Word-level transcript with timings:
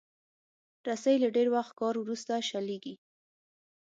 رسۍ 0.87 1.15
له 1.23 1.29
ډېر 1.35 1.47
وخت 1.55 1.73
کار 1.79 1.93
وروسته 1.99 2.33
شلېږي. 2.49 2.93